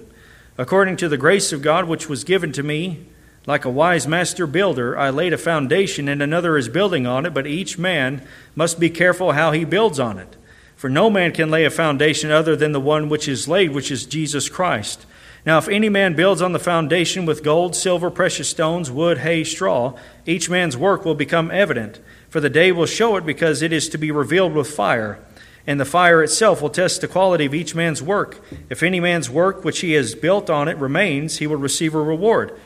[0.57, 3.05] According to the grace of God which was given to me,
[3.45, 7.33] like a wise master builder, I laid a foundation, and another is building on it,
[7.33, 10.35] but each man must be careful how he builds on it.
[10.75, 13.91] For no man can lay a foundation other than the one which is laid, which
[13.91, 15.05] is Jesus Christ.
[15.45, 19.43] Now, if any man builds on the foundation with gold, silver, precious stones, wood, hay,
[19.43, 19.93] straw,
[20.25, 23.87] each man's work will become evident, for the day will show it, because it is
[23.89, 25.19] to be revealed with fire.
[25.67, 28.43] And the fire itself will test the quality of each man's work.
[28.69, 32.01] If any man's work which he has built on it remains, he will receive a
[32.01, 32.59] reward.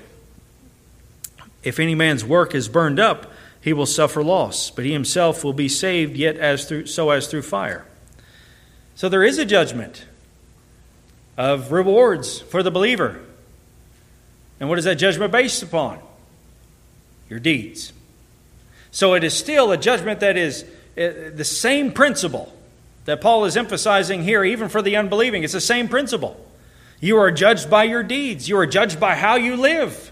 [1.63, 3.29] If any man's work is burned up,
[3.61, 7.27] he will suffer loss, but he himself will be saved, yet as through, so as
[7.27, 7.85] through fire.
[8.95, 10.05] So there is a judgment
[11.39, 13.17] of rewards for the believer.
[14.59, 15.99] And what is that judgment based upon?
[17.29, 17.93] Your deeds.
[18.91, 20.63] So it is still a judgment that is
[20.97, 22.53] uh, the same principle
[23.05, 25.43] that Paul is emphasizing here, even for the unbelieving.
[25.43, 26.45] It's the same principle.
[26.99, 30.11] You are judged by your deeds, you are judged by how you live.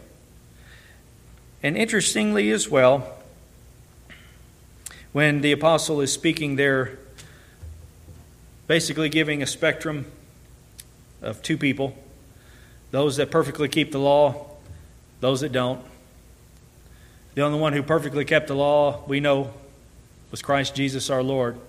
[1.62, 3.06] And interestingly, as well,
[5.12, 6.98] when the apostle is speaking there,
[8.68, 10.06] basically giving a spectrum
[11.22, 11.98] of two people
[12.92, 14.50] those that perfectly keep the law,
[15.20, 15.84] those that don't.
[17.36, 19.54] The only one who perfectly kept the law, we know,
[20.32, 21.60] was Christ Jesus our Lord.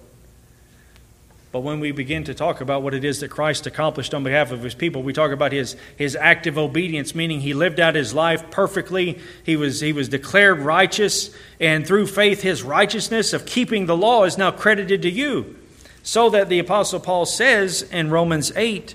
[1.51, 4.53] But when we begin to talk about what it is that Christ accomplished on behalf
[4.53, 8.13] of his people, we talk about his, his active obedience, meaning he lived out his
[8.13, 9.19] life perfectly.
[9.45, 14.25] He was, he was declared righteous, and through faith, his righteousness of keeping the law
[14.25, 15.57] is now credited to you.
[16.03, 18.95] So that the Apostle Paul says in Romans 8,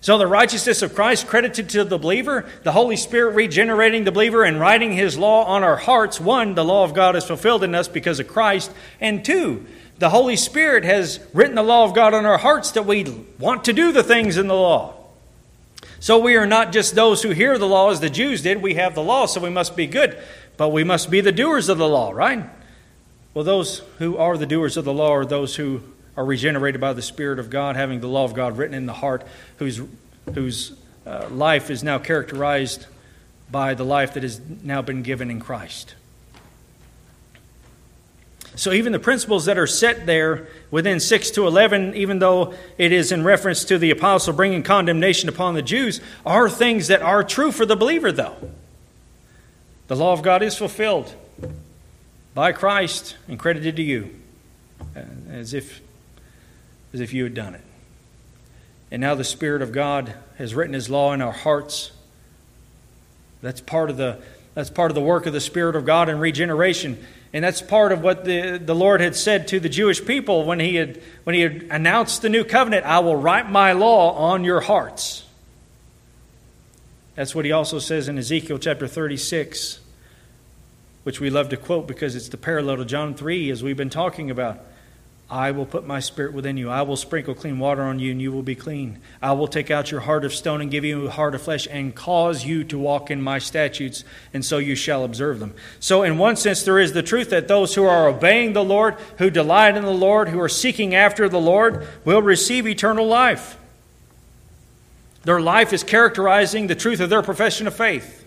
[0.00, 4.44] So the righteousness of Christ credited to the believer, the Holy Spirit regenerating the believer
[4.44, 6.20] and writing his law on our hearts.
[6.20, 8.70] One, the law of God is fulfilled in us because of Christ.
[9.00, 9.66] And two,
[9.98, 13.04] the Holy Spirit has written the law of God on our hearts that we
[13.38, 14.94] want to do the things in the law.
[15.98, 18.62] So we are not just those who hear the law as the Jews did.
[18.62, 20.16] We have the law, so we must be good.
[20.56, 22.44] But we must be the doers of the law, right?
[23.34, 25.82] Well, those who are the doers of the law are those who
[26.16, 28.92] are regenerated by the Spirit of God, having the law of God written in the
[28.92, 29.26] heart,
[29.58, 29.80] whose,
[30.34, 30.72] whose
[31.06, 32.86] uh, life is now characterized
[33.50, 35.94] by the life that has now been given in Christ.
[38.56, 42.90] So, even the principles that are set there within 6 to 11, even though it
[42.90, 47.22] is in reference to the apostle bringing condemnation upon the Jews, are things that are
[47.22, 48.34] true for the believer, though.
[49.88, 51.14] The law of God is fulfilled
[52.34, 54.18] by Christ and credited to you,
[54.96, 55.00] uh,
[55.30, 55.82] as if
[56.92, 57.62] as if you had done it.
[58.90, 61.92] And now the Spirit of God has written His law in our hearts.
[63.42, 64.18] That's part of the,
[64.54, 67.04] that's part of the work of the Spirit of God in regeneration.
[67.32, 70.60] And that's part of what the, the Lord had said to the Jewish people when
[70.60, 74.44] he, had, when he had announced the new covenant I will write my law on
[74.44, 75.24] your hearts.
[77.16, 79.80] That's what he also says in Ezekiel chapter 36,
[81.02, 83.90] which we love to quote because it's the parallel to John 3 as we've been
[83.90, 84.60] talking about.
[85.28, 86.70] I will put my spirit within you.
[86.70, 89.00] I will sprinkle clean water on you, and you will be clean.
[89.20, 91.66] I will take out your heart of stone and give you a heart of flesh,
[91.68, 95.52] and cause you to walk in my statutes, and so you shall observe them.
[95.80, 98.94] So, in one sense, there is the truth that those who are obeying the Lord,
[99.18, 103.58] who delight in the Lord, who are seeking after the Lord, will receive eternal life.
[105.24, 108.25] Their life is characterizing the truth of their profession of faith.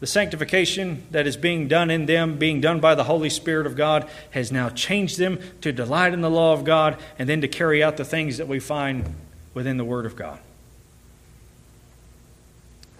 [0.00, 3.76] The sanctification that is being done in them, being done by the Holy Spirit of
[3.76, 7.48] God, has now changed them to delight in the law of God and then to
[7.48, 9.14] carry out the things that we find
[9.52, 10.40] within the Word of God.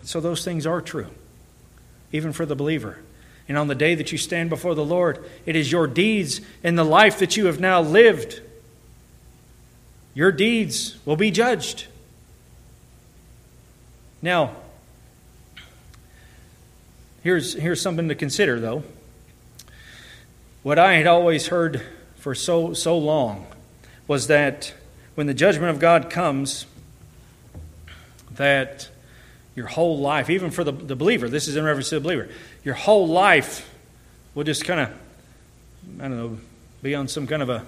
[0.03, 1.09] So those things are true,
[2.12, 2.98] even for the believer.
[3.48, 6.78] And on the day that you stand before the Lord, it is your deeds and
[6.78, 8.42] the life that you have now lived.
[10.14, 11.86] Your deeds will be judged.
[14.20, 14.55] Now,
[17.22, 18.82] here's, here's something to consider, though.
[20.62, 21.82] What I had always heard
[22.16, 23.46] for so, so long
[24.06, 24.74] was that
[25.14, 26.66] when the judgment of God comes,
[28.32, 28.88] that
[29.54, 32.28] your whole life, even for the, the believer, this is in reference to the believer,
[32.64, 33.72] your whole life
[34.34, 34.88] will just kind of,
[35.98, 36.38] I don't know,
[36.82, 37.66] be on some kind of a,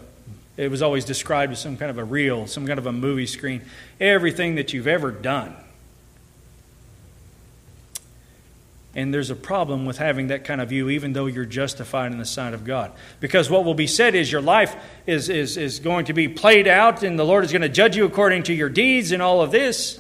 [0.57, 3.26] it was always described as some kind of a reel, some kind of a movie
[3.26, 3.62] screen.
[4.00, 5.57] Everything that you've ever done.
[8.95, 12.18] And there's a problem with having that kind of view, even though you're justified in
[12.18, 12.93] the sight of God.
[13.20, 14.76] Because what will be said is your life
[15.07, 17.97] is, is, is going to be played out, and the Lord is going to judge
[17.97, 19.99] you according to your deeds and all of this.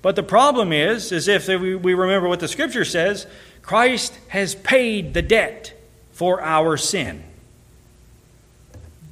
[0.00, 3.26] But the problem is, is if we remember what the Scripture says,
[3.62, 5.72] Christ has paid the debt
[6.12, 7.24] for our sin.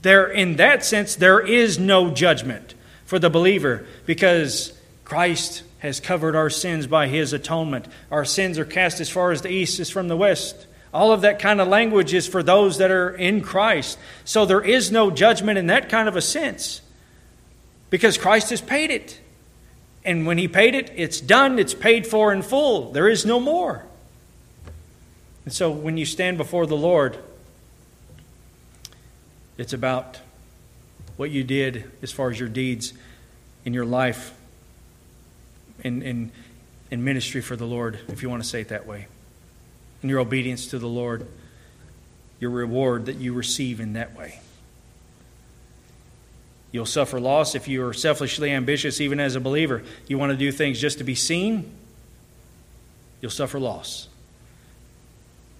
[0.03, 2.74] There, in that sense, there is no judgment
[3.05, 4.72] for the believer because
[5.05, 7.87] Christ has covered our sins by his atonement.
[8.09, 10.68] Our sins are cast as far as the east is from the west.
[10.95, 13.99] All of that kind of language is for those that are in Christ.
[14.24, 16.83] So there is no judgment in that kind of a sense
[17.91, 19.20] because Christ has paid it.
[20.05, 22.93] And when he paid it, it's done, it's paid for in full.
[22.93, 23.85] There is no more.
[25.45, 27.18] And so when you stand before the Lord,
[29.59, 30.20] it's about
[31.16, 32.93] what you did as far as your deeds
[33.64, 34.33] in your life
[35.83, 36.33] in, in,
[36.91, 39.07] in ministry for the Lord, if you want to say it that way.
[40.03, 41.26] In your obedience to the Lord,
[42.41, 44.41] your reward that you receive in that way.
[46.72, 49.83] You'll suffer loss if you are selfishly ambitious, even as a believer.
[50.09, 51.70] You want to do things just to be seen,
[53.20, 54.09] you'll suffer loss.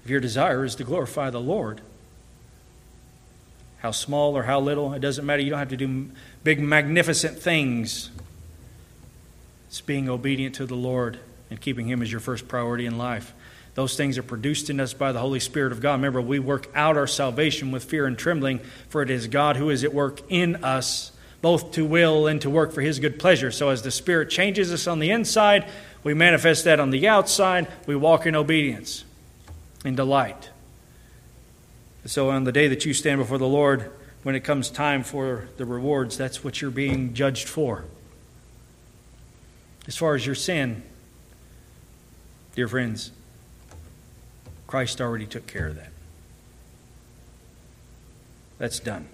[0.05, 1.81] If your desire is to glorify the Lord,
[3.79, 5.43] how small or how little, it doesn't matter.
[5.43, 6.09] You don't have to do
[6.45, 8.11] big, magnificent things.
[9.73, 11.19] It's being obedient to the Lord
[11.49, 13.33] and keeping Him as your first priority in life.
[13.73, 15.93] Those things are produced in us by the Holy Spirit of God.
[15.93, 18.59] Remember, we work out our salvation with fear and trembling,
[18.91, 22.51] for it is God who is at work in us, both to will and to
[22.51, 23.51] work for His good pleasure.
[23.51, 25.67] So, as the Spirit changes us on the inside,
[26.05, 27.67] we manifest that on the outside.
[27.87, 29.07] We walk in obedience,
[29.87, 30.51] in delight.
[32.05, 33.91] So, on the day that you stand before the Lord,
[34.23, 37.87] when it comes time for the rewards, that's what you're being judged for.
[39.87, 40.83] As far as your sin,
[42.55, 43.11] dear friends,
[44.67, 45.91] Christ already took care of that.
[48.59, 49.09] That's done.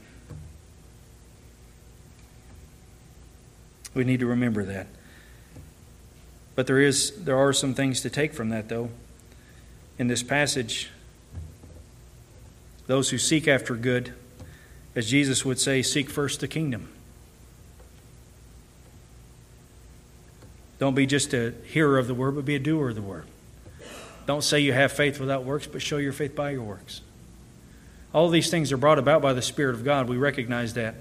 [3.94, 4.86] We need to remember that.
[6.54, 8.90] But there is there are some things to take from that though.
[9.98, 10.90] In this passage,
[12.86, 14.12] those who seek after good,
[14.94, 16.88] as Jesus would say, seek first the kingdom.
[20.78, 23.24] Don't be just a hearer of the word, but be a doer of the word.
[24.26, 27.00] Don't say you have faith without works, but show your faith by your works.
[28.12, 30.08] All these things are brought about by the Spirit of God.
[30.08, 30.94] We recognize that.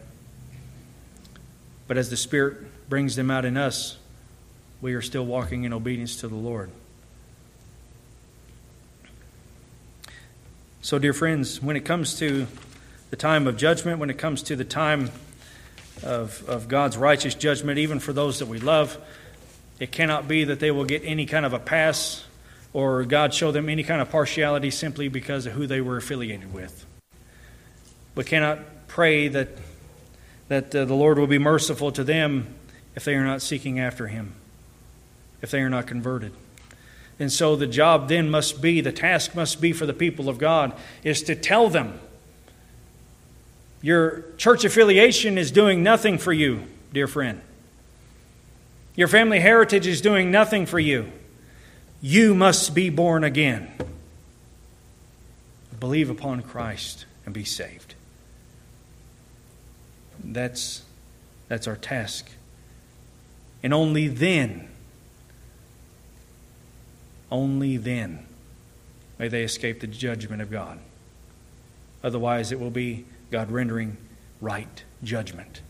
[1.88, 3.98] But as the Spirit brings them out in us,
[4.82, 6.70] we are still walking in obedience to the Lord.
[10.82, 12.48] So, dear friends, when it comes to
[13.10, 15.12] the time of judgment, when it comes to the time
[16.04, 18.98] of, of God's righteous judgment, even for those that we love,
[19.80, 22.26] it cannot be that they will get any kind of a pass
[22.74, 26.54] or God show them any kind of partiality simply because of who they were affiliated
[26.54, 26.86] with.
[28.16, 29.50] We cannot pray that,
[30.48, 32.54] that uh, the Lord will be merciful to them
[32.96, 34.34] if they are not seeking after Him,
[35.42, 36.34] if they are not converted.
[37.20, 40.38] And so the job then must be, the task must be for the people of
[40.38, 40.74] God,
[41.04, 42.00] is to tell them
[43.82, 46.64] your church affiliation is doing nothing for you,
[46.94, 47.42] dear friend.
[48.98, 51.12] Your family heritage is doing nothing for you.
[52.02, 53.72] You must be born again.
[55.80, 57.94] Believe upon Christ and be saved.
[60.24, 60.82] That's,
[61.48, 62.32] that's our task.
[63.62, 64.68] And only then,
[67.32, 68.26] only then
[69.20, 70.80] may they escape the judgment of God.
[72.04, 73.98] Otherwise, it will be God rendering
[74.42, 75.62] right judgment.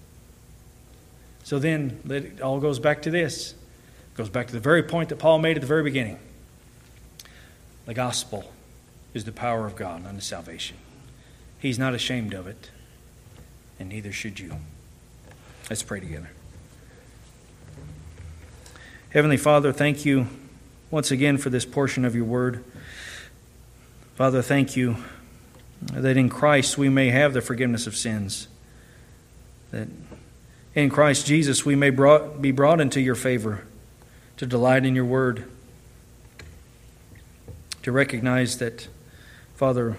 [1.48, 3.52] So then, it all goes back to this.
[3.52, 6.20] It Goes back to the very point that Paul made at the very beginning.
[7.86, 8.52] The gospel
[9.14, 10.76] is the power of God unto salvation.
[11.58, 12.70] He's not ashamed of it,
[13.80, 14.58] and neither should you.
[15.70, 16.32] Let's pray together.
[19.12, 20.28] Heavenly Father, thank you
[20.92, 22.62] once again for this portion of your word.
[24.16, 24.98] Father, thank you
[25.94, 28.50] that in Christ we may have the forgiveness of sins.
[29.72, 29.88] That
[30.78, 33.64] in Christ Jesus we may brought, be brought into your favor,
[34.38, 35.50] to delight in your word,
[37.82, 38.88] to recognize that,
[39.56, 39.98] Father,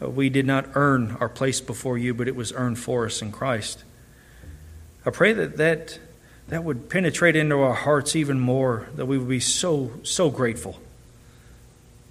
[0.00, 3.20] uh, we did not earn our place before you, but it was earned for us
[3.20, 3.84] in Christ.
[5.04, 5.98] I pray that that,
[6.48, 10.80] that would penetrate into our hearts even more, that we would be so, so grateful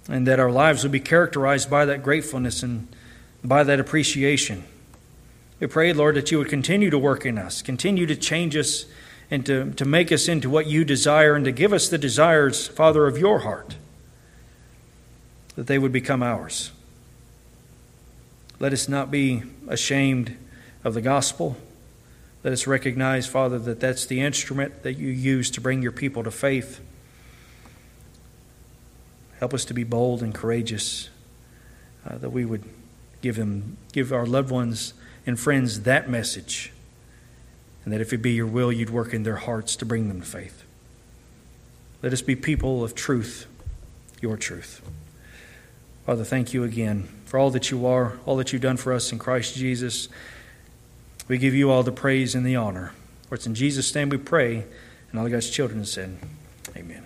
[0.08, 2.86] and that our lives would be characterized by that gratefulness and
[3.42, 4.62] by that appreciation.
[5.60, 8.86] We pray, Lord, that you would continue to work in us, continue to change us,
[9.30, 12.68] and to, to make us into what you desire, and to give us the desires,
[12.68, 13.76] Father, of your heart,
[15.56, 16.72] that they would become ours.
[18.58, 20.36] Let us not be ashamed
[20.82, 21.56] of the gospel.
[22.42, 26.22] Let us recognize, Father, that that's the instrument that you use to bring your people
[26.24, 26.80] to faith.
[29.38, 31.08] Help us to be bold and courageous,
[32.06, 32.64] uh, that we would
[33.22, 34.92] give them, give our loved ones
[35.26, 36.72] and friends that message,
[37.84, 40.20] and that if it be your will, you'd work in their hearts to bring them
[40.20, 40.64] to faith.
[42.02, 43.46] Let us be people of truth,
[44.20, 44.82] your truth.
[46.06, 49.10] Father, thank you again for all that you are, all that you've done for us
[49.10, 50.08] in Christ Jesus.
[51.28, 52.92] We give you all the praise and the honor.
[53.28, 54.64] For it's in Jesus' name we pray,
[55.10, 56.18] and all God's children said,
[56.76, 57.03] Amen.